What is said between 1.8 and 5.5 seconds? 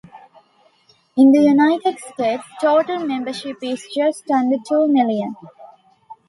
States, total membership is just under two million.